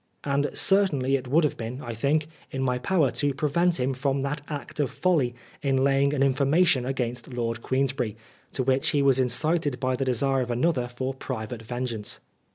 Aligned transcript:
And 0.23 0.49
certainly 0.55 1.15
it 1.15 1.27
would 1.27 1.43
have 1.43 1.57
been, 1.57 1.79
I 1.79 1.93
think, 1.93 2.25
in 2.49 2.63
my 2.63 2.79
power 2.79 3.11
to 3.11 3.35
prevent 3.35 3.79
him 3.79 3.93
from 3.93 4.21
that 4.21 4.41
act 4.49 4.79
of 4.79 4.89
folly 4.89 5.35
in 5.61 5.83
laying 5.83 6.11
an 6.11 6.23
information 6.23 6.87
against 6.87 7.27
Lord 7.31 7.61
Queensberry, 7.61 8.17
to 8.53 8.63
which 8.63 8.89
he 8.89 9.03
was 9.03 9.19
incited 9.19 9.79
by 9.79 9.95
the 9.95 10.05
desire 10.05 10.41
of 10.41 10.49
another 10.49 10.87
for 10.87 11.13
private 11.13 11.61
vengeance. 11.61 12.19